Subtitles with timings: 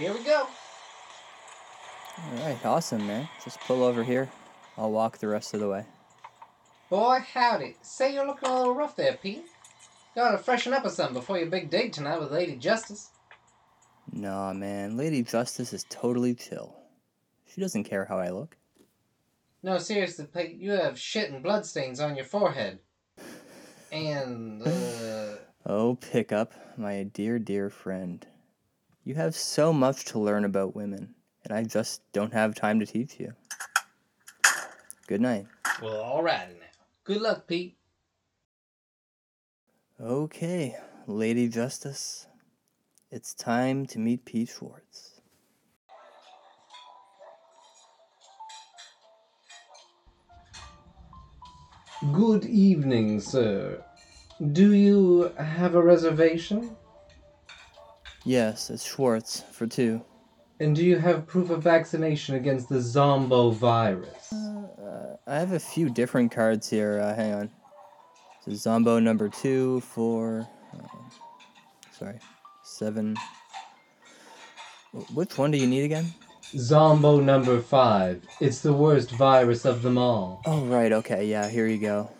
[0.00, 0.46] Here we go.
[2.16, 3.28] All right, awesome, man.
[3.44, 4.30] Just pull over here.
[4.78, 5.84] I'll walk the rest of the way.
[6.88, 7.76] Boy, howdy.
[7.82, 9.44] Say you're looking a little rough there, Pete.
[10.14, 13.10] Gotta freshen up or something before your big date tonight with Lady Justice.
[14.10, 14.96] Nah, man.
[14.96, 16.74] Lady Justice is totally chill.
[17.52, 18.56] She doesn't care how I look.
[19.62, 22.78] No, seriously, Pete, you have shit and bloodstains on your forehead.
[23.92, 25.36] And, uh.
[25.66, 28.26] Oh, Pickup, my dear, dear friend.
[29.10, 32.86] You have so much to learn about women, and I just don't have time to
[32.86, 33.34] teach you.
[35.08, 35.48] Good night.
[35.82, 36.84] Well, alrighty now.
[37.02, 37.76] Good luck, Pete.
[40.00, 40.76] Okay,
[41.08, 42.28] Lady Justice.
[43.10, 45.20] It's time to meet Pete Schwartz.
[52.12, 53.84] Good evening, sir.
[54.52, 56.76] Do you have a reservation?
[58.24, 60.02] Yes, it's Schwartz for two.
[60.60, 64.32] And do you have proof of vaccination against the Zombo virus?
[64.32, 67.00] Uh, I have a few different cards here.
[67.00, 67.50] Uh, hang on.
[68.44, 70.86] So Zombo number two, four, uh,
[71.92, 72.18] sorry,
[72.62, 73.16] seven.
[75.14, 76.12] Which one do you need again?
[76.56, 78.22] Zombo number five.
[78.40, 80.42] It's the worst virus of them all.
[80.44, 82.10] Oh, right, okay, yeah, here you go.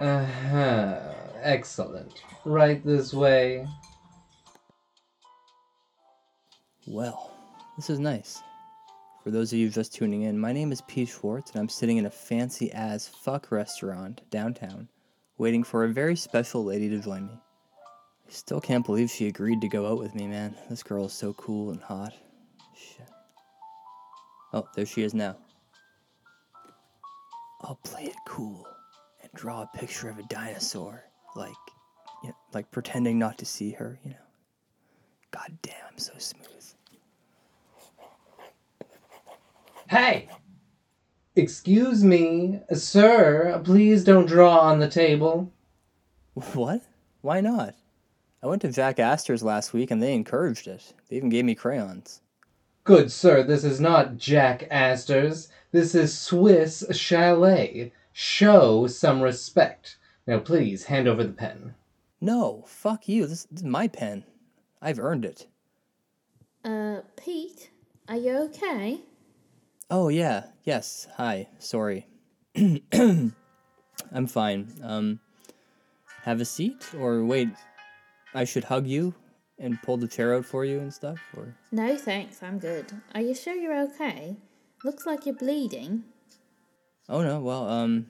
[0.00, 0.98] Uh huh.
[1.42, 2.22] Excellent.
[2.44, 3.66] Right this way.
[6.92, 7.30] Well,
[7.76, 8.42] this is nice.
[9.22, 11.98] For those of you just tuning in, my name is Pete Schwartz, and I'm sitting
[11.98, 14.88] in a fancy as fuck restaurant downtown,
[15.38, 17.34] waiting for a very special lady to join me.
[17.34, 20.56] I still can't believe she agreed to go out with me, man.
[20.68, 22.12] This girl is so cool and hot.
[22.74, 23.08] Shit.
[24.52, 25.36] Oh, there she is now.
[27.60, 28.66] I'll play it cool
[29.22, 31.04] and draw a picture of a dinosaur,
[31.36, 31.52] like,
[32.24, 34.16] you know, like pretending not to see her, you know.
[35.30, 36.46] God damn, I'm so smooth.
[39.90, 40.28] Hey!
[41.34, 45.52] Excuse me, sir, please don't draw on the table.
[46.34, 46.82] What?
[47.22, 47.74] Why not?
[48.40, 50.94] I went to Jack Astor's last week and they encouraged it.
[51.08, 52.20] They even gave me crayons.
[52.84, 55.48] Good sir, this is not Jack Astor's.
[55.72, 57.90] This is Swiss Chalet.
[58.12, 59.96] Show some respect.
[60.24, 61.74] Now please hand over the pen.
[62.20, 63.26] No, fuck you.
[63.26, 64.22] This, this is my pen.
[64.80, 65.48] I've earned it.
[66.64, 67.70] Uh, Pete,
[68.08, 69.00] are you okay?
[69.90, 70.44] Oh, yeah.
[70.64, 71.08] Yes.
[71.16, 71.48] Hi.
[71.58, 72.06] Sorry.
[72.92, 74.72] I'm fine.
[74.82, 75.20] Um,
[76.22, 76.88] have a seat?
[76.98, 77.48] Or wait,
[78.34, 79.14] I should hug you
[79.58, 81.18] and pull the chair out for you and stuff?
[81.36, 82.86] Or No, thanks, I'm good.
[83.14, 84.36] Are you sure you're okay?
[84.84, 86.04] Looks like you're bleeding.
[87.08, 88.06] Oh no, well, um,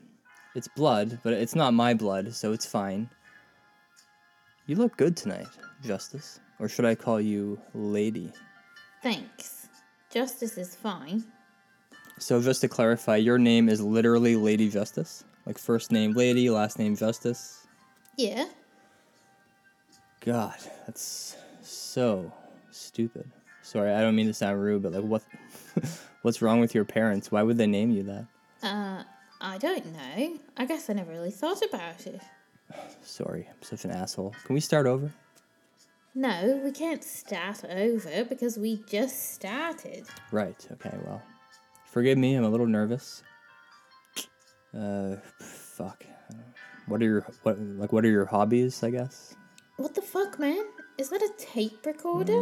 [0.55, 3.09] it's blood, but it's not my blood, so it's fine.
[4.67, 5.47] You look good tonight,
[5.83, 6.39] Justice.
[6.59, 8.31] Or should I call you Lady?
[9.03, 9.67] Thanks.
[10.11, 11.25] Justice is fine.
[12.17, 15.23] So just to clarify, your name is literally Lady Justice?
[15.45, 17.65] Like first name Lady, last name Justice?
[18.17, 18.45] Yeah?
[20.21, 20.55] God,
[20.85, 22.31] that's so
[22.69, 23.29] stupid.
[23.63, 25.23] Sorry, I don't mean to sound rude, but like what
[26.21, 27.31] what's wrong with your parents?
[27.31, 28.25] Why would they name you that?
[28.61, 29.03] Uh,
[29.39, 30.39] I don't know.
[30.57, 32.21] I guess I never really thought about it.
[33.01, 34.35] Sorry, I'm such an asshole.
[34.45, 35.11] Can we start over?
[36.13, 40.05] No, we can't start over because we just started.
[40.31, 40.67] Right.
[40.73, 40.95] Okay.
[41.05, 41.21] Well,
[41.91, 42.35] forgive me.
[42.35, 43.23] I'm a little nervous.
[44.75, 46.03] Uh, fuck.
[46.87, 48.83] What are your what like what are your hobbies?
[48.83, 49.35] I guess.
[49.77, 50.65] What the fuck, man?
[50.97, 52.41] Is that a tape recorder?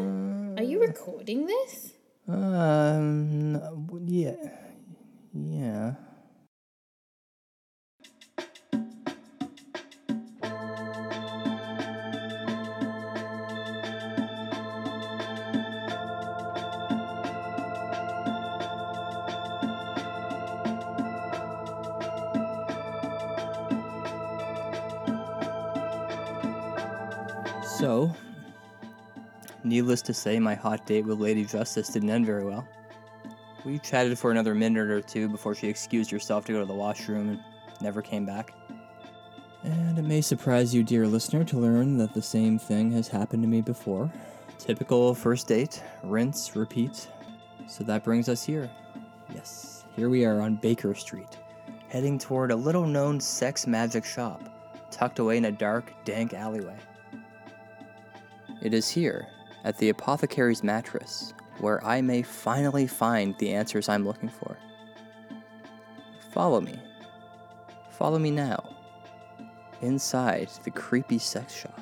[0.58, 1.94] Are you recording this?
[2.28, 3.62] Um.
[4.06, 4.36] Yeah.
[5.34, 5.96] Yeah.
[29.70, 32.68] Needless to say, my hot date with Lady Justice didn't end very well.
[33.64, 36.74] We chatted for another minute or two before she excused herself to go to the
[36.74, 37.40] washroom and
[37.82, 38.54] never came back.
[39.64, 43.44] And it may surprise you, dear listener, to learn that the same thing has happened
[43.44, 44.12] to me before.
[44.58, 47.08] Typical first date, rinse, repeat.
[47.68, 48.70] So that brings us here.
[49.34, 51.38] Yes, here we are on Baker Street,
[51.90, 54.42] heading toward a little known sex magic shop,
[54.90, 56.78] tucked away in a dark, dank alleyway.
[58.62, 59.28] It is here,
[59.64, 64.58] at the apothecary's mattress, where I may finally find the answers I'm looking for.
[66.32, 66.80] Follow me.
[67.92, 68.76] Follow me now.
[69.82, 71.80] Inside the creepy sex shop.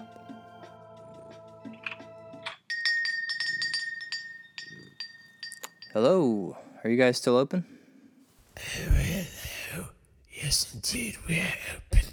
[5.93, 6.57] Hello.
[6.83, 7.65] Are you guys still open?
[8.57, 9.87] Hello.
[10.31, 12.09] Yes, indeed, we are open.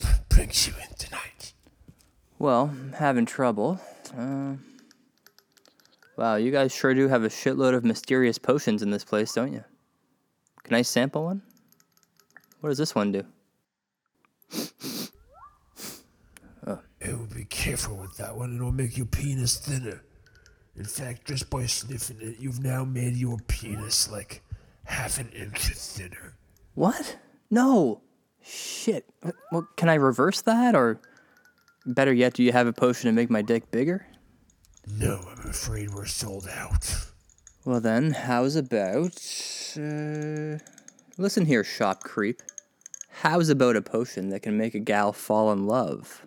[0.00, 1.52] What brings you in tonight?
[2.38, 3.80] Well, having trouble.
[4.16, 4.54] Uh,
[6.18, 9.52] wow, you guys sure do have a shitload of mysterious potions in this place, don't
[9.52, 9.64] you?
[10.64, 11.42] Can I sample one?
[12.60, 13.24] What does this one do?
[16.66, 18.54] Oh, It will be careful with that one.
[18.54, 20.02] It'll make your penis thinner.
[20.76, 24.42] In fact, just by sniffing it, you've now made your penis like
[24.84, 26.34] half an inch thinner.
[26.74, 27.16] What?
[27.50, 28.02] No.
[28.42, 29.06] Shit.
[29.50, 30.74] Well, can I reverse that?
[30.74, 31.00] Or
[31.86, 34.06] better yet, do you have a potion to make my dick bigger?
[34.90, 37.06] No, I'm afraid we're sold out.
[37.64, 39.20] Well, then, how's about.
[39.76, 40.58] Uh,
[41.18, 42.40] listen here, shop creep.
[43.10, 46.24] How's about a potion that can make a gal fall in love?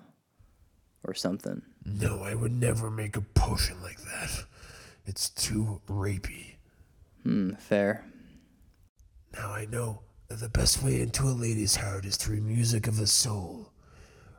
[1.04, 1.64] Or something.
[1.84, 4.46] No, I would never make a potion like that.
[5.06, 6.56] It's too rapey.
[7.24, 8.06] Hmm, fair.
[9.34, 12.98] Now I know that the best way into a lady's heart is through music of
[12.98, 13.72] the soul.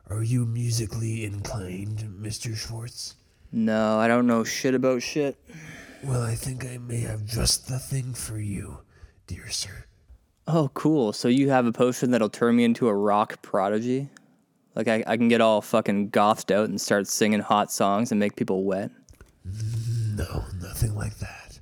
[0.09, 2.55] Are you musically inclined, Mr.
[2.55, 3.15] Schwartz?
[3.55, 5.37] No, I don't know shit about shit.
[6.03, 8.79] Well, I think I may have just the thing for you,
[9.27, 9.85] dear sir.
[10.47, 11.13] Oh, cool.
[11.13, 14.09] So you have a potion that'll turn me into a rock prodigy?
[14.75, 18.19] Like, I, I can get all fucking gothed out and start singing hot songs and
[18.19, 18.89] make people wet?
[20.15, 21.59] No, nothing like that.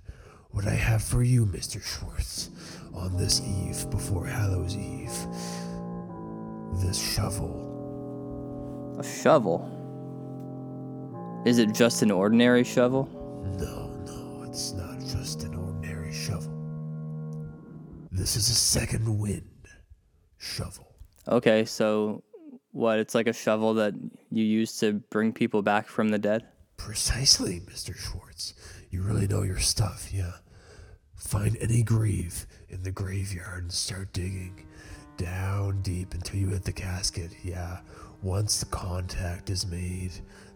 [0.52, 1.84] What I have for you, Mr.
[1.84, 2.52] Schwartz,
[2.94, 5.28] on this eve before Hallows Eve,
[6.82, 7.68] this shovel.
[8.98, 9.81] A shovel?
[11.44, 13.10] Is it just an ordinary shovel?
[13.58, 16.54] No, no, it's not just an ordinary shovel.
[18.12, 19.68] This is a second wind
[20.38, 20.94] shovel.
[21.28, 22.22] Okay, so
[22.74, 23.00] what?
[23.00, 23.96] It's like a shovel that
[24.30, 26.46] you use to bring people back from the dead?
[26.78, 27.96] Precisely, Mr.
[27.96, 28.54] Schwartz.
[28.92, 30.34] You really know your stuff, yeah.
[31.16, 34.68] Find any grave in the graveyard and start digging
[35.18, 37.80] down deep until you hit the casket, yeah.
[38.22, 40.12] Once the contact is made,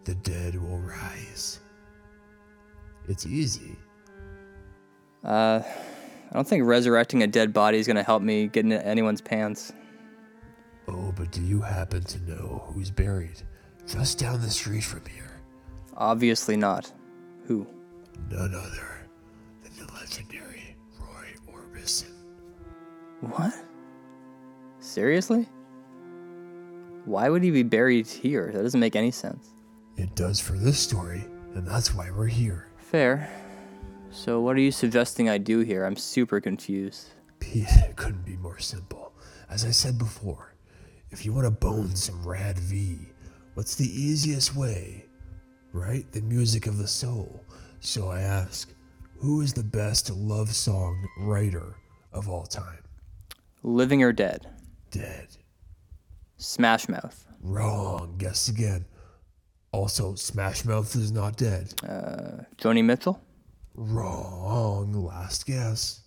[0.06, 1.58] the dead will rise.
[3.08, 3.76] It's easy.
[5.24, 5.60] Uh,
[6.30, 9.72] I don't think resurrecting a dead body is gonna help me get into anyone's pants.
[10.86, 13.42] Oh, but do you happen to know who's buried
[13.84, 15.40] just down the street from here?
[15.96, 16.92] Obviously not.
[17.46, 17.66] Who?
[18.30, 19.08] None other
[19.64, 22.12] than the legendary Roy Orbison.
[23.22, 23.52] What?
[24.78, 25.48] Seriously?
[27.06, 28.52] Why would he be buried here?
[28.52, 29.55] That doesn't make any sense.
[29.96, 32.68] It does for this story, and that's why we're here.
[32.76, 33.30] Fair.
[34.10, 35.84] So, what are you suggesting I do here?
[35.84, 37.08] I'm super confused.
[37.40, 39.12] Pete, it couldn't be more simple.
[39.48, 40.54] As I said before,
[41.10, 42.98] if you want to bone some rad V,
[43.54, 45.06] what's the easiest way?
[45.72, 46.10] Right?
[46.12, 47.42] The music of the soul.
[47.80, 48.72] So I ask,
[49.18, 51.76] who is the best love song writer
[52.12, 52.82] of all time?
[53.62, 54.46] Living or dead?
[54.90, 55.28] Dead.
[56.36, 57.24] Smash Mouth.
[57.40, 58.14] Wrong.
[58.18, 58.84] Guess again.
[59.76, 61.74] Also, Smash Mouth is not dead.
[61.86, 63.20] Uh, Joni Mitchell?
[63.74, 64.90] Wrong.
[64.94, 66.00] Last guess.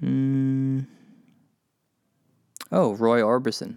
[0.00, 0.80] Hmm.
[2.70, 3.76] Oh, Roy Orbison.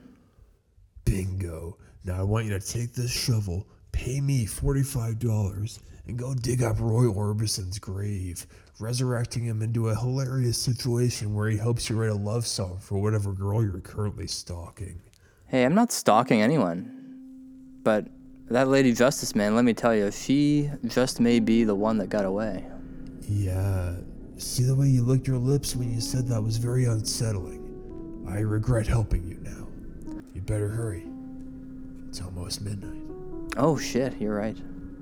[1.06, 1.78] Bingo.
[2.04, 6.81] Now I want you to take this shovel, pay me $45, and go dig up
[6.81, 8.45] Roy Orbison's grave,
[8.81, 13.00] resurrecting him into a hilarious situation where he helps you write a love song for
[13.00, 15.02] whatever girl you're currently stalking.
[15.47, 16.97] Hey, I'm not stalking anyone.
[17.81, 18.07] But
[18.50, 22.07] that Lady Justice, man, let me tell you, she just may be the one that
[22.10, 22.66] got away.
[23.28, 23.95] Yeah.
[24.38, 27.60] See the way you licked your lips when you said that was very unsettling.
[28.28, 29.68] I regret helping you now.
[30.33, 31.06] You better hurry.
[32.10, 33.02] It's almost midnight.
[33.57, 34.57] Oh shit, you're right.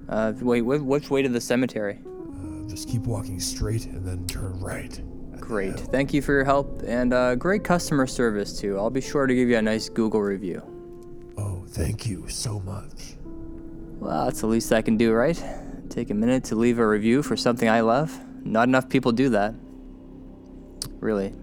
[0.10, 2.00] Uh, wait, wh- which way to the cemetery?
[2.06, 5.02] Uh, just keep walking straight and then turn right.
[5.40, 5.80] Great.
[5.80, 8.78] Thank you for your help and uh, great customer service too.
[8.78, 10.62] I'll be sure to give you a nice Google review.
[11.38, 13.16] Oh, thank you so much.
[14.00, 15.42] Well, that's the least I can do, right?
[15.90, 18.18] Take a minute to leave a review for something I love.
[18.46, 19.54] Not enough people do that.
[21.00, 21.34] Really.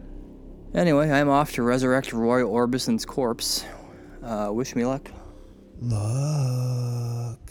[0.74, 3.66] Anyway, I'm off to resurrect Roy Orbison's corpse.
[4.22, 5.10] Uh, wish me luck.
[5.80, 7.50] Luck.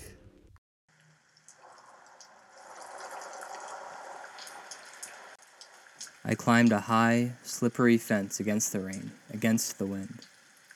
[6.24, 10.22] I climbed a high, slippery fence against the rain, against the wind,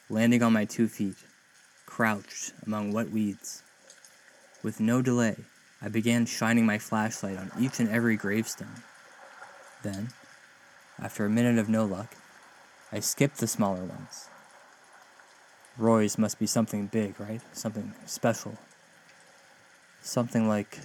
[0.07, 1.15] landing on my two feet,
[1.87, 3.63] crouched among wet weeds.
[4.61, 5.37] With no delay,
[5.81, 8.83] I began shining my flashlight on each and every gravestone.
[9.83, 10.09] Then,
[11.01, 12.15] after a minute of no luck,
[12.91, 14.27] I skipped the smaller ones.
[15.77, 17.41] Roy's must be something big, right?
[17.53, 18.57] Something special.
[20.01, 20.79] Something like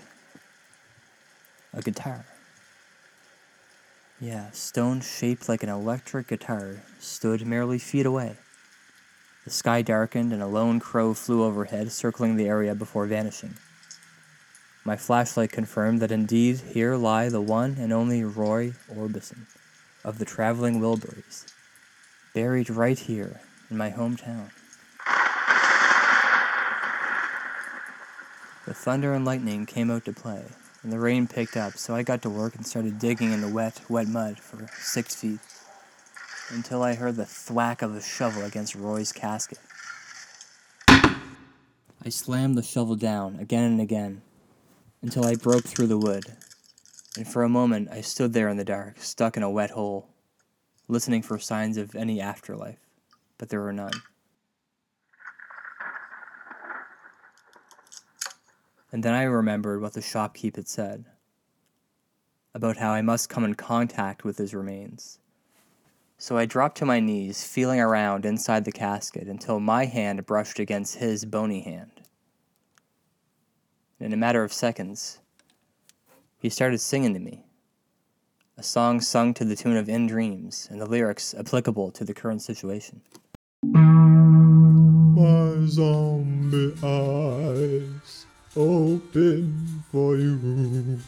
[1.72, 2.24] a guitar.
[4.20, 8.36] Yeah, stone shaped like an electric guitar stood merely feet away.
[9.44, 13.56] The sky darkened and a lone crow flew overhead, circling the area before vanishing.
[14.86, 19.46] My flashlight confirmed that indeed here lie the one and only Roy Orbison
[20.04, 21.46] of the Traveling Wilburys,
[22.34, 24.50] buried right here in my hometown.
[28.66, 30.42] The thunder and lightning came out to play,
[30.82, 33.48] and the rain picked up, so I got to work and started digging in the
[33.48, 35.40] wet, wet mud for six feet
[36.50, 39.60] until I heard the thwack of a shovel against Roy's casket.
[40.88, 44.20] I slammed the shovel down again and again
[45.04, 46.24] until I broke through the wood,
[47.18, 50.08] and for a moment I stood there in the dark, stuck in a wet hole,
[50.88, 52.78] listening for signs of any afterlife,
[53.36, 53.92] but there were none.
[58.90, 61.04] And then I remembered what the shopkeep had said
[62.54, 65.18] about how I must come in contact with his remains.
[66.16, 70.58] So I dropped to my knees, feeling around inside the casket until my hand brushed
[70.58, 71.93] against his bony hand.
[74.04, 75.18] In a matter of seconds,
[76.36, 77.46] he started singing to me.
[78.58, 82.12] A song sung to the tune of In Dreams, and the lyrics applicable to the
[82.12, 83.00] current situation.
[83.62, 91.00] My zombie eyes open for you.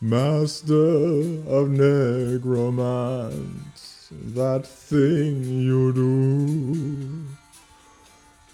[0.00, 7.27] Master of necromance, that thing you do.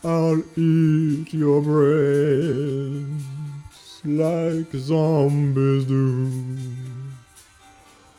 [0.06, 3.24] I'll eat your brains
[4.04, 6.30] like zombies do.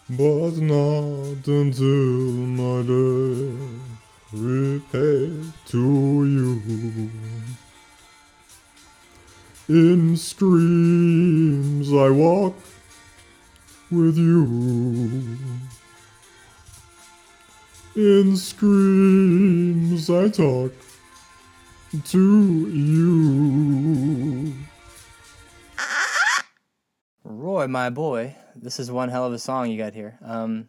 [0.10, 3.60] But not until my death
[4.34, 5.32] repay
[5.68, 7.12] to you.
[9.70, 12.56] In screams I walk
[13.92, 15.38] with you.
[17.96, 20.72] In screams I talk
[22.04, 24.54] to you.
[27.24, 30.18] Roy, my boy, this is one hell of a song you got here.
[30.24, 30.68] Um,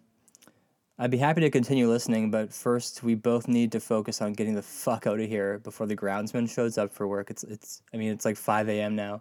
[0.99, 4.55] I'd be happy to continue listening, but first we both need to focus on getting
[4.55, 7.31] the fuck out of here before the groundsman shows up for work.
[7.31, 8.97] It's it's I mean it's like five a.m.
[8.97, 9.21] now.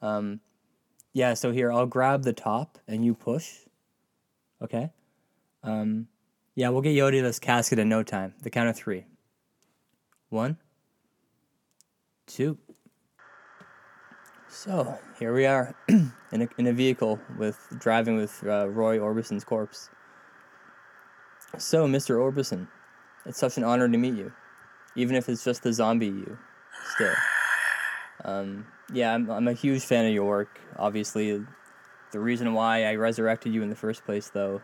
[0.00, 0.40] Um,
[1.12, 3.50] yeah, so here I'll grab the top and you push.
[4.62, 4.90] Okay.
[5.64, 6.06] Um,
[6.54, 8.34] yeah, we'll get Yodi this casket in no time.
[8.42, 9.06] The count of three.
[10.28, 10.58] One.
[12.30, 12.58] Two.
[14.48, 19.42] So here we are in a in a vehicle with driving with uh, Roy Orbison's
[19.42, 19.90] corpse.
[21.58, 22.18] So, Mr.
[22.18, 22.68] Orbison,
[23.26, 24.32] it's such an honor to meet you,
[24.94, 26.38] even if it's just the zombie you.
[26.94, 27.14] Still.
[28.24, 30.60] Um, yeah, I'm, I'm a huge fan of your work.
[30.76, 31.44] Obviously,
[32.12, 34.62] the reason why I resurrected you in the first place, though,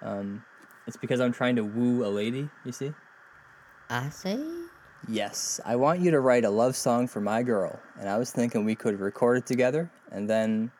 [0.00, 0.42] um,
[0.86, 2.48] it's because I'm trying to woo a lady.
[2.64, 2.94] You see?
[3.90, 4.63] I see.
[5.08, 8.30] Yes, I want you to write a love song for my girl, and I was
[8.30, 10.70] thinking we could record it together, and then,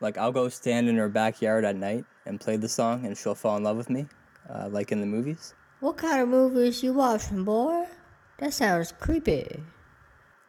[0.00, 3.34] like, I'll go stand in her backyard at night and play the song, and she'll
[3.34, 4.06] fall in love with me,
[4.48, 5.54] uh, like in the movies.
[5.80, 7.86] What kind of movies you watching, boy?
[8.38, 9.64] That sounds creepy.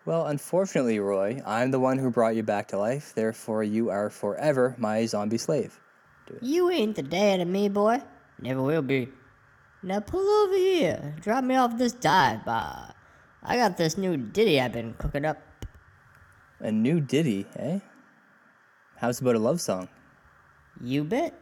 [0.06, 3.14] Well, unfortunately, Roy, I'm the one who brought you back to life.
[3.16, 5.80] Therefore, you are forever my zombie slave.
[6.42, 8.02] You ain't the dad of me, boy.
[8.40, 9.10] Never will be.
[9.84, 11.16] Now pull over here.
[11.22, 12.94] Drop me off this dive bar.
[13.48, 15.38] I got this new ditty I've been cooking up.
[16.60, 17.80] A new ditty, eh?
[18.98, 19.88] How's about a love song?
[20.82, 21.34] You bet.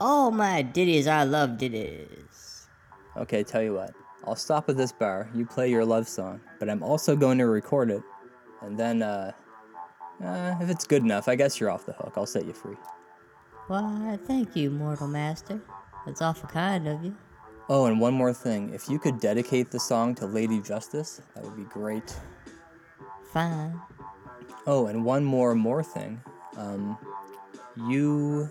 [0.00, 2.66] All my ditties are love ditties.
[3.16, 3.94] Okay, tell you what.
[4.26, 5.30] I'll stop at this bar.
[5.34, 8.02] You play your love song, but I'm also going to record it.
[8.60, 9.32] And then, uh,
[10.22, 12.14] uh, if it's good enough, I guess you're off the hook.
[12.16, 12.76] I'll set you free.
[13.68, 15.60] Why, thank you, mortal master.
[16.04, 17.16] That's awful kind of you.
[17.68, 18.74] Oh, and one more thing.
[18.74, 22.14] If you could dedicate the song to Lady Justice, that would be great.
[23.32, 23.80] Fine.
[24.66, 26.22] Oh, and one more more thing.
[26.56, 26.98] Um,
[27.88, 28.50] you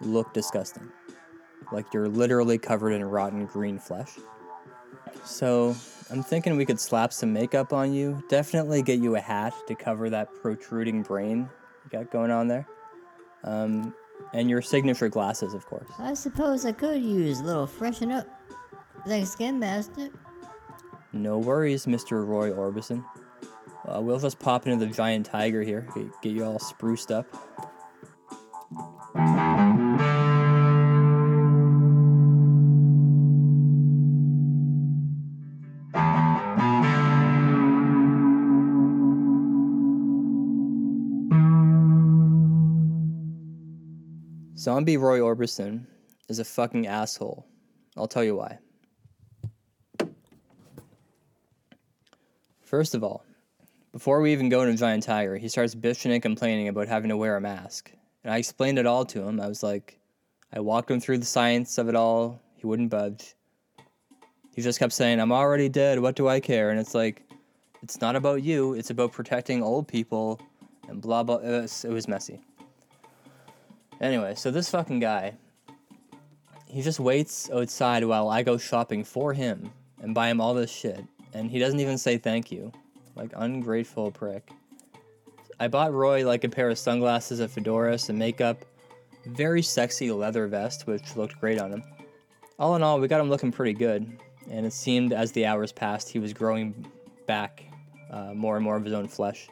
[0.00, 0.88] look disgusting.
[1.70, 4.10] Like you're literally covered in rotten green flesh.
[5.24, 5.74] So
[6.10, 8.22] I'm thinking we could slap some makeup on you.
[8.28, 11.48] Definitely get you a hat to cover that protruding brain
[11.84, 12.66] you got going on there.
[13.44, 13.94] Um,
[14.32, 15.88] and your signature glasses, of course.
[15.98, 18.26] I suppose I could use a little freshen up.
[19.06, 20.10] Thanks again, master.
[21.12, 22.26] No worries, Mr.
[22.26, 23.04] Roy Orbison.
[23.86, 27.26] Uh, we'll just pop into the Giant Tiger here, get, get you all spruced up.
[44.62, 45.86] Zombie Roy Orbison
[46.28, 47.44] is a fucking asshole.
[47.96, 48.60] I'll tell you why.
[52.60, 53.24] First of all,
[53.90, 57.16] before we even go into Giant Tiger, he starts bitching and complaining about having to
[57.16, 57.90] wear a mask.
[58.22, 59.40] And I explained it all to him.
[59.40, 59.98] I was like,
[60.52, 62.40] I walked him through the science of it all.
[62.54, 63.34] He wouldn't budge.
[64.54, 65.98] He just kept saying, I'm already dead.
[65.98, 66.70] What do I care?
[66.70, 67.28] And it's like,
[67.82, 68.74] it's not about you.
[68.74, 70.40] It's about protecting old people
[70.86, 71.38] and blah, blah.
[71.38, 72.40] It was, it was messy.
[74.02, 75.32] Anyway, so this fucking guy,
[76.66, 80.72] he just waits outside while I go shopping for him and buy him all this
[80.72, 81.04] shit.
[81.32, 82.72] And he doesn't even say thank you.
[83.14, 84.50] Like, ungrateful prick.
[85.60, 88.64] I bought Roy like a pair of sunglasses, a fedora, some makeup,
[89.26, 91.84] very sexy leather vest, which looked great on him.
[92.58, 94.18] All in all, we got him looking pretty good,
[94.50, 96.90] and it seemed as the hours passed, he was growing
[97.26, 97.62] back
[98.10, 99.48] uh, more and more of his own flesh.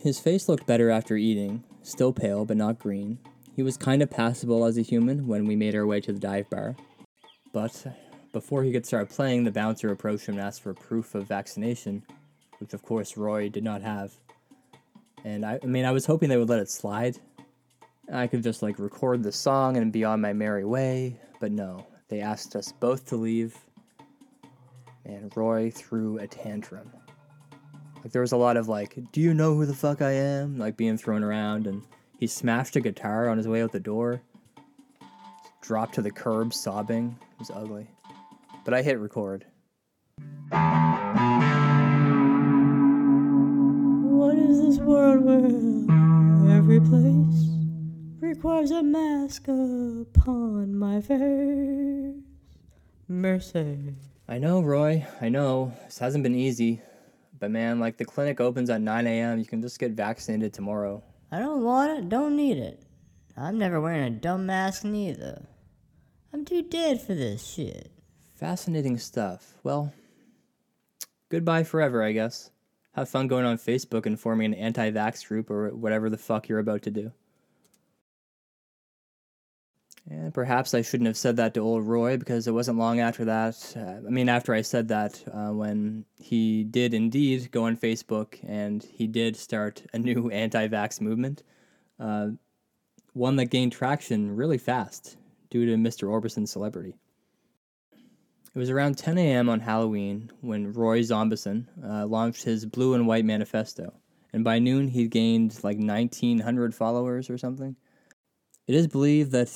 [0.00, 3.18] His face looked better after eating, still pale but not green.
[3.58, 6.20] He was kind of passable as a human when we made our way to the
[6.20, 6.76] dive bar.
[7.52, 7.88] But
[8.32, 12.04] before he could start playing, the bouncer approached him and asked for proof of vaccination,
[12.60, 14.12] which of course Roy did not have.
[15.24, 17.18] And I, I mean, I was hoping they would let it slide.
[18.12, 21.84] I could just like record the song and be on my merry way, but no.
[22.06, 23.58] They asked us both to leave,
[25.04, 26.92] and Roy threw a tantrum.
[28.04, 30.58] Like there was a lot of like, "Do you know who the fuck I am?"
[30.58, 31.82] like being thrown around, and
[32.18, 34.20] he smashed a guitar on his way out the door.
[35.62, 37.16] Dropped to the curb, sobbing.
[37.32, 37.86] It was ugly.
[38.64, 39.46] But I hit record.
[44.10, 47.50] What is this world where every place
[48.20, 52.16] requires a mask upon my face?
[53.06, 53.94] Mercy.
[54.26, 55.06] I know, Roy.
[55.20, 55.72] I know.
[55.84, 56.82] This hasn't been easy.
[57.38, 59.38] But man, like the clinic opens at 9 a.m.
[59.38, 61.04] You can just get vaccinated tomorrow.
[61.30, 62.82] I don't want it, don't need it.
[63.36, 65.46] I'm never wearing a dumb mask neither.
[66.32, 67.90] I'm too dead for this shit.
[68.34, 69.54] Fascinating stuff.
[69.62, 69.92] Well,
[71.28, 72.50] goodbye forever, I guess.
[72.92, 76.48] Have fun going on Facebook and forming an anti vax group or whatever the fuck
[76.48, 77.12] you're about to do.
[80.10, 83.26] And perhaps I shouldn't have said that to old Roy because it wasn't long after
[83.26, 83.74] that.
[83.76, 88.38] Uh, I mean, after I said that, uh, when he did indeed go on Facebook
[88.46, 91.42] and he did start a new anti vax movement,
[92.00, 92.28] uh,
[93.12, 95.18] one that gained traction really fast
[95.50, 96.08] due to Mr.
[96.08, 96.94] Orbison's celebrity.
[97.92, 99.50] It was around 10 a.m.
[99.50, 103.92] on Halloween when Roy Zombison uh, launched his Blue and White Manifesto,
[104.32, 107.76] and by noon he'd gained like 1,900 followers or something.
[108.66, 109.50] It is believed that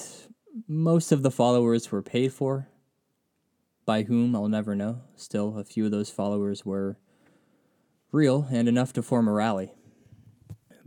[0.68, 2.68] most of the followers were paid for.
[3.84, 5.00] By whom, I'll never know.
[5.16, 6.98] Still, a few of those followers were
[8.12, 9.72] real and enough to form a rally.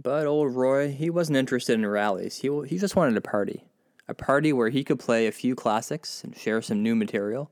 [0.02, 2.38] But old Roy, he wasn't interested in rallies.
[2.38, 3.66] He, he just wanted a party.
[4.08, 7.52] A party where he could play a few classics and share some new material.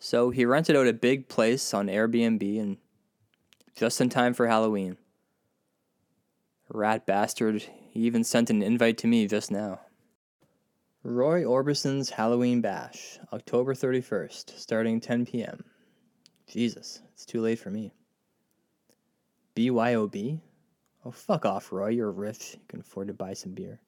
[0.00, 2.78] So he rented out a big place on Airbnb and
[3.76, 4.96] just in time for Halloween.
[6.68, 9.80] Rat bastard, he even sent an invite to me just now.
[11.04, 15.64] Roy Orbison's Halloween Bash, October 31st, starting 10 p.m.
[16.46, 17.92] Jesus, it's too late for me.
[19.56, 20.40] BYOB?
[21.04, 21.88] Oh, fuck off, Roy.
[21.88, 22.54] You're rich.
[22.54, 23.80] You can afford to buy some beer.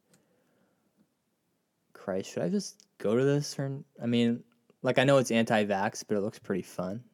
[1.93, 3.57] Christ, should I just go to this?
[3.61, 4.43] Or, I mean,
[4.83, 7.05] like, I know it's anti vax, but it looks pretty fun.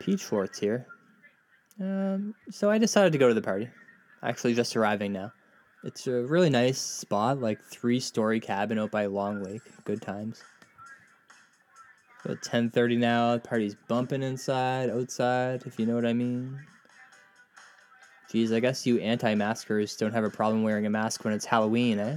[0.00, 0.86] Pete Schwartz here.
[1.80, 3.70] Um, so I decided to go to the party.
[4.24, 5.30] Actually, just arriving now.
[5.84, 9.60] It's a really nice spot, like three story cabin out by Long Lake.
[9.84, 10.42] Good times.
[12.24, 13.34] About ten thirty now.
[13.34, 16.58] The party's bumping inside, outside, if you know what I mean.
[18.30, 21.98] Geez, I guess you anti-maskers don't have a problem wearing a mask when it's Halloween,
[21.98, 22.16] eh?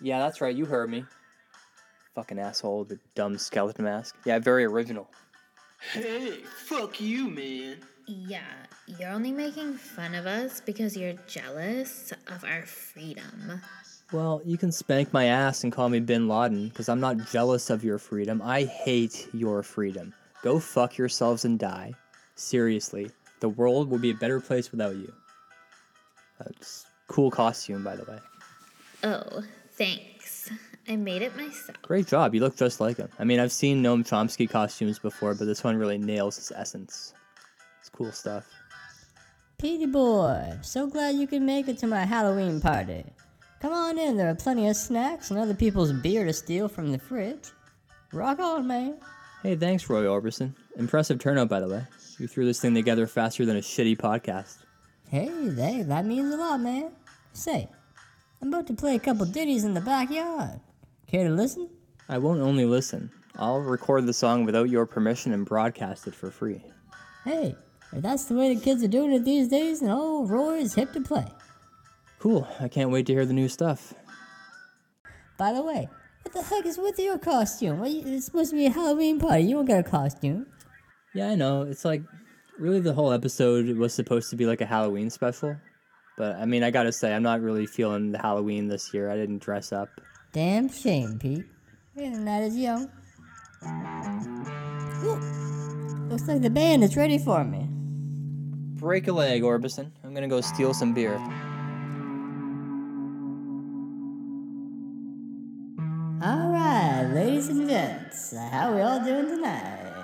[0.00, 0.54] Yeah, that's right.
[0.54, 1.04] You heard me.
[2.14, 4.14] Fucking asshole, the dumb skeleton mask.
[4.24, 5.10] Yeah, very original.
[5.92, 7.78] Hey, fuck you, man.
[8.06, 8.40] Yeah,
[8.86, 13.60] you're only making fun of us because you're jealous of our freedom.
[14.12, 17.68] Well, you can spank my ass and call me Bin Laden, because I'm not jealous
[17.68, 18.40] of your freedom.
[18.44, 20.14] I hate your freedom.
[20.42, 21.92] Go fuck yourselves and die.
[22.36, 25.12] Seriously, the world will be a better place without you.
[26.38, 28.18] That's cool costume, by the way.
[29.02, 29.42] Oh,
[29.72, 30.48] thanks.
[30.88, 31.82] I made it myself.
[31.82, 32.32] Great job.
[32.32, 33.08] You look just like him.
[33.18, 37.12] I mean, I've seen Noam Chomsky costumes before, but this one really nails his essence.
[37.86, 38.52] It's cool stuff.
[39.58, 43.04] Petey boy, so glad you could make it to my Halloween party.
[43.60, 46.90] Come on in, there are plenty of snacks and other people's beer to steal from
[46.90, 47.52] the fridge.
[48.12, 48.98] Rock on, man.
[49.44, 50.52] Hey, thanks, Roy Orbison.
[50.76, 51.84] Impressive turnout, by the way.
[52.18, 54.56] You threw this thing together faster than a shitty podcast.
[55.08, 56.90] Hey, hey, that means a lot, man.
[57.34, 57.68] Say,
[58.42, 60.58] I'm about to play a couple ditties in the backyard.
[61.06, 61.70] Care to listen?
[62.08, 63.12] I won't only listen.
[63.36, 66.64] I'll record the song without your permission and broadcast it for free.
[67.24, 67.56] Hey,
[67.92, 70.74] if that's the way the kids are doing it these days, then old Roy is
[70.74, 71.26] hip to play.
[72.18, 72.46] Cool.
[72.60, 73.94] I can't wait to hear the new stuff.
[75.38, 75.88] By the way,
[76.22, 77.78] what the heck is with your costume?
[77.78, 79.44] What, it's supposed to be a Halloween party.
[79.44, 80.46] You don't got a costume.
[81.14, 81.62] Yeah, I know.
[81.62, 82.02] It's like
[82.58, 85.56] really the whole episode was supposed to be like a Halloween special.
[86.16, 89.10] But I mean, I gotta say, I'm not really feeling the Halloween this year.
[89.10, 89.88] I didn't dress up.
[90.32, 91.44] Damn shame, Pete.
[91.94, 92.90] You're not as young.
[95.04, 97.68] Ooh, looks like the band is ready for me.
[98.76, 99.90] Break a leg, Orbison.
[100.04, 101.14] I'm gonna go steal some beer.
[106.22, 109.94] All right, ladies and gents, how we all doing tonight?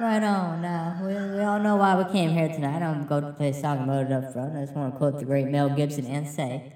[0.00, 0.62] Right on.
[0.62, 2.82] Now we, we all know why we came here tonight.
[2.82, 4.56] I'm going to play a song up front.
[4.56, 6.72] I just want to quote the great Mel Gibson and say,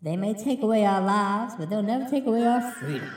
[0.00, 3.10] "They may take away our lives, but they'll never take away our freedom."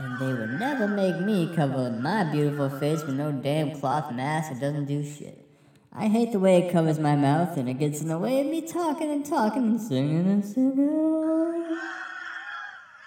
[0.00, 4.50] And they would never make me cover my beautiful face with no damn cloth mask
[4.50, 5.46] that doesn't do shit.
[5.92, 8.46] I hate the way it covers my mouth and it gets in the way of
[8.46, 11.78] me talking and talking and singing and singing.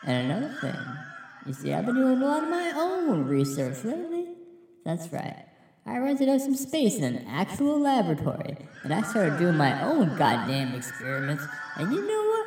[0.03, 0.77] And another thing,
[1.47, 4.27] you see, I've been doing a lot of my own research lately.
[4.85, 5.45] That's right.
[5.87, 10.15] I rented out some space in an actual laboratory, and I started doing my own
[10.15, 11.43] goddamn experiments.
[11.77, 12.45] And you know what?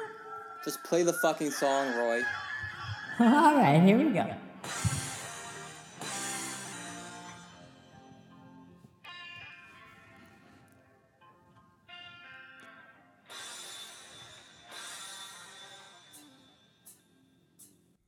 [0.65, 2.23] Just play the fucking song, Roy.
[3.19, 4.27] All right, here we go.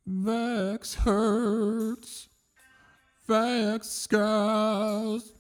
[0.07, 2.29] Vax hurts,
[3.27, 5.33] Vax scars,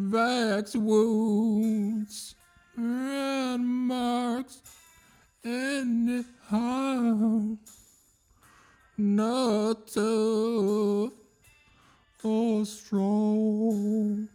[0.00, 2.34] Vax wounds,
[2.76, 4.62] and marks
[5.44, 7.79] in the heart.
[9.02, 11.12] Not tough
[12.22, 14.28] or strong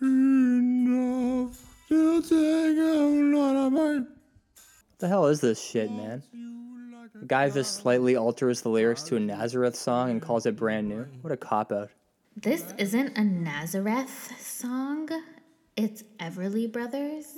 [0.00, 4.06] enough to take a lot of pain.
[4.06, 6.22] What the hell is this shit, man?
[7.16, 10.88] The guy just slightly alters the lyrics to a Nazareth song and calls it brand
[10.88, 11.04] new.
[11.22, 11.90] What a cop out.
[12.36, 15.08] This isn't a Nazareth song,
[15.76, 17.34] it's Everly Brothers.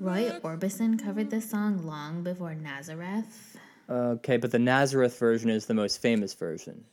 [0.00, 3.57] Roy Orbison covered this song long before Nazareth.
[3.90, 6.84] Okay, but the Nazareth version is the most famous version.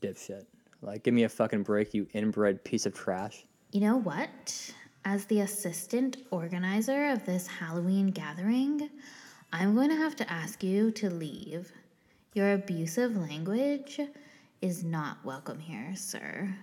[0.00, 0.44] Dipshit.
[0.82, 3.44] Like, give me a fucking break, you inbred piece of trash.
[3.72, 4.72] You know what?
[5.04, 8.90] As the assistant organizer of this Halloween gathering,
[9.52, 11.72] I'm going to have to ask you to leave.
[12.34, 14.00] Your abusive language
[14.60, 16.54] is not welcome here, sir.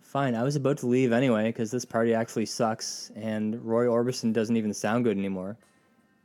[0.00, 4.32] Fine, I was about to leave anyway because this party actually sucks and Roy Orbison
[4.32, 5.56] doesn't even sound good anymore.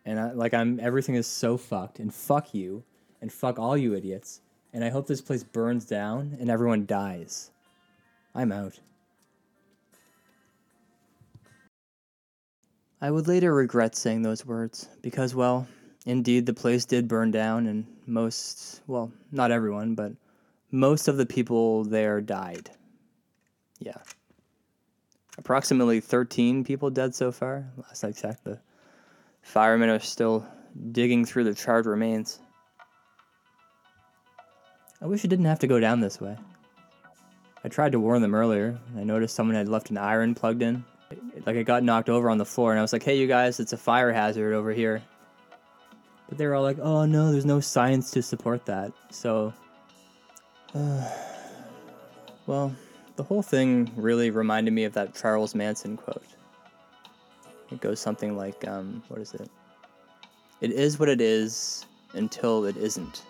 [0.06, 2.84] And I, like I'm everything is so fucked and fuck you
[3.22, 4.42] and fuck all you idiots.
[4.74, 7.52] And I hope this place burns down and everyone dies.
[8.34, 8.80] I'm out.
[13.02, 15.68] I would later regret saying those words because well,
[16.06, 20.12] indeed the place did burn down and most, well, not everyone, but
[20.72, 22.70] most of the people there died.
[23.80, 23.98] Yeah.
[25.38, 27.66] Approximately 13 people dead so far.
[27.78, 28.60] Last I checked, the
[29.46, 30.46] firemen are still
[30.92, 32.40] digging through the charred remains.
[35.02, 36.36] I wish it didn't have to go down this way.
[37.64, 38.78] I tried to warn them earlier.
[38.98, 40.84] I noticed someone had left an iron plugged in.
[41.46, 43.60] Like it got knocked over on the floor, and I was like, hey, you guys,
[43.60, 45.04] it's a fire hazard over here.
[46.28, 48.92] But they were all like, oh no, there's no science to support that.
[49.12, 49.54] So,
[52.48, 52.76] well,
[53.16, 56.26] the whole thing really reminded me of that Charles Manson quote.
[57.72, 59.50] It goes something like, um, what is it?
[60.62, 63.24] It is what it is until it isn't.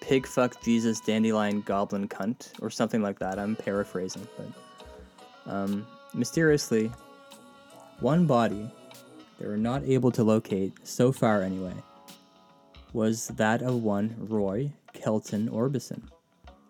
[0.00, 3.38] Pig fuck Jesus dandelion goblin cunt, or something like that.
[3.38, 6.90] I'm paraphrasing, but um, mysteriously,
[8.00, 8.70] one body
[9.38, 11.74] they were not able to locate so far anyway
[12.92, 16.02] was that of one Roy Kelton Orbison,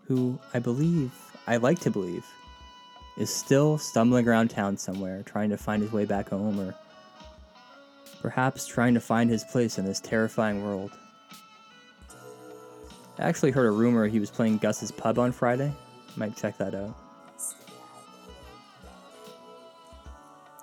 [0.07, 1.13] who I believe,
[1.47, 2.25] I like to believe,
[3.17, 6.75] is still stumbling around town somewhere, trying to find his way back home, or
[8.21, 10.93] perhaps trying to find his place in this terrifying world.
[13.19, 15.73] I actually heard a rumor he was playing Gus's pub on Friday.
[16.17, 16.97] Might check that out.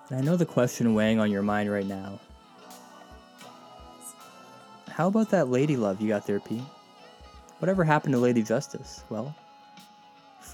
[0.10, 2.20] And I know the question weighing on your mind right now.
[4.90, 6.64] How about that lady love you got there, Pete?
[7.60, 9.04] Whatever happened to Lady Justice?
[9.10, 9.36] Well,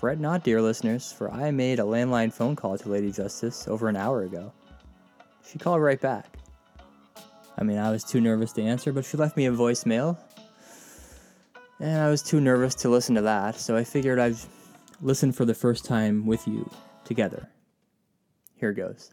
[0.03, 3.88] Fret not, dear listeners, for I made a landline phone call to Lady Justice over
[3.88, 4.53] an hour ago.
[5.44, 6.38] She called right back.
[7.59, 10.16] I mean, I was too nervous to answer, but she left me a voicemail.
[11.81, 14.37] And I was too nervous to listen to that, so I figured I'd
[15.01, 16.71] listen for the first time with you
[17.05, 17.49] together.
[18.57, 19.11] Here goes.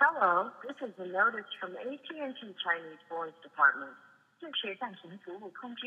[0.00, 3.92] Hello, this is a notice from AT&T Chinese Voice Department.
[4.40, 5.86] 这是暂停服务通知，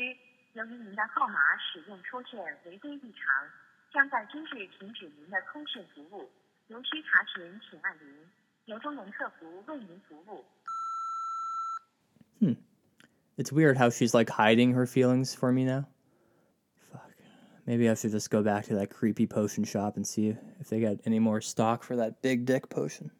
[0.58, 3.50] 由于您的号码使用出现违规异常，
[3.92, 6.30] 将在今日停止您的通讯服务。
[6.68, 8.06] 如需查询，请按零。
[8.66, 10.44] 由中文客服为您服务。
[13.36, 15.84] It's weird how she's like hiding her feelings for me now.
[16.90, 17.10] Fuck.
[17.66, 20.80] Maybe I should just go back to that creepy potion shop and see if they
[20.80, 23.10] got any more stock for that big dick potion.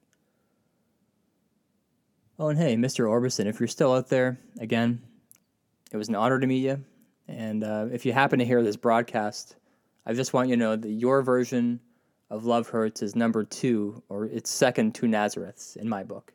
[2.39, 3.07] Oh, and hey, Mr.
[3.07, 5.03] Orbison, if you're still out there, again,
[5.93, 6.83] it was an honor to meet you.
[7.30, 9.56] And uh, if you happen to hear this broadcast,
[10.06, 11.80] I just want you to know that your version
[12.32, 16.34] of Love Hurts is number two, or it's second to Nazareth's in my book.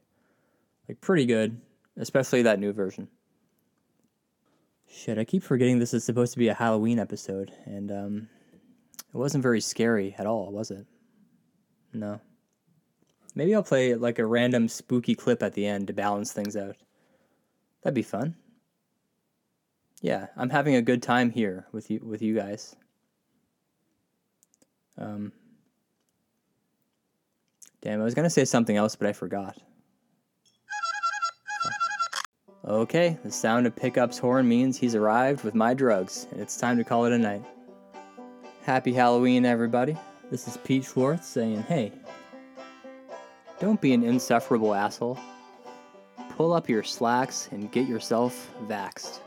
[0.88, 1.60] Like, pretty good,
[1.96, 3.08] especially that new version.
[4.88, 8.28] Shit, I keep forgetting this is supposed to be a Halloween episode, and um,
[8.92, 10.86] it wasn't very scary at all, was it?
[11.92, 12.20] No.
[13.34, 16.76] Maybe I'll play like a random spooky clip at the end to balance things out.
[17.82, 18.36] That'd be fun.
[20.04, 22.76] Yeah, I'm having a good time here with you with you guys.
[24.98, 25.32] Um,
[27.80, 29.56] damn, I was gonna say something else, but I forgot.
[32.66, 36.76] Okay, the sound of Pickup's horn means he's arrived with my drugs, and it's time
[36.76, 37.42] to call it a night.
[38.60, 39.96] Happy Halloween, everybody.
[40.30, 41.92] This is Pete Schwartz saying, hey,
[43.58, 45.18] don't be an insufferable asshole.
[46.36, 49.20] Pull up your slacks and get yourself vaxxed.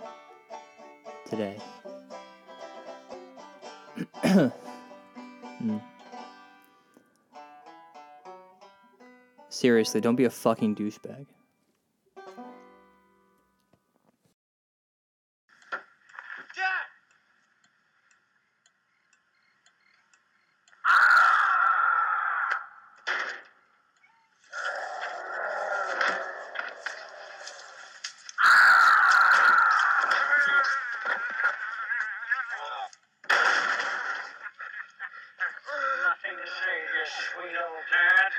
[1.30, 1.58] Today.
[4.24, 4.48] Hmm.
[9.50, 11.26] Seriously, don't be a fucking douchebag.
[36.08, 38.32] Nothing to say, you sweet old cat.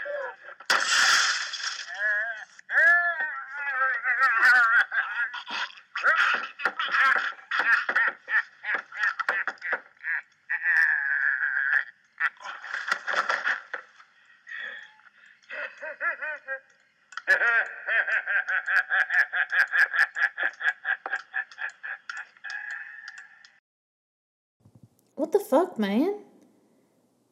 [25.15, 26.21] What the fuck, man?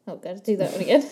[0.09, 1.05] Oh, gotta do that one again.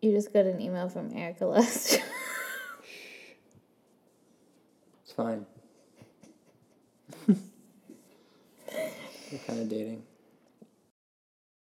[0.00, 2.00] you just got an email from Erica last.